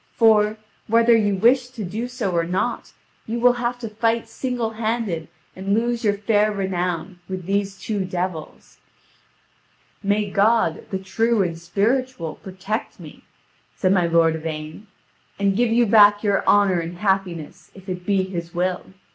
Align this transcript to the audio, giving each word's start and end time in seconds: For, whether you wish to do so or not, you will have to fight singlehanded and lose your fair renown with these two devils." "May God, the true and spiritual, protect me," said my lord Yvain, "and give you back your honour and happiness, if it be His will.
For, 0.15 0.57
whether 0.87 1.15
you 1.15 1.35
wish 1.35 1.67
to 1.69 1.83
do 1.85 2.07
so 2.07 2.31
or 2.31 2.43
not, 2.43 2.91
you 3.27 3.39
will 3.39 3.53
have 3.53 3.77
to 3.81 3.87
fight 3.89 4.25
singlehanded 4.27 5.27
and 5.55 5.75
lose 5.75 6.03
your 6.03 6.15
fair 6.17 6.51
renown 6.51 7.19
with 7.29 7.45
these 7.45 7.77
two 7.77 8.03
devils." 8.03 8.79
"May 10.01 10.27
God, 10.31 10.85
the 10.89 10.97
true 10.97 11.43
and 11.43 11.55
spiritual, 11.55 12.37
protect 12.41 12.99
me," 12.99 13.23
said 13.75 13.93
my 13.93 14.07
lord 14.07 14.35
Yvain, 14.37 14.87
"and 15.37 15.55
give 15.55 15.69
you 15.71 15.85
back 15.85 16.23
your 16.23 16.43
honour 16.47 16.79
and 16.79 16.97
happiness, 16.97 17.69
if 17.75 17.87
it 17.87 18.03
be 18.03 18.23
His 18.23 18.55
will. 18.55 18.85